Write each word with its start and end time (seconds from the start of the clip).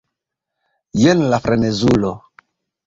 jen 1.01 1.23
la 1.31 1.41
frenezulo! 1.45 2.15